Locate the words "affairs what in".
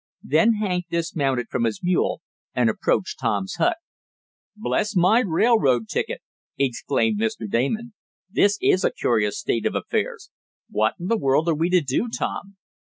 9.75-11.05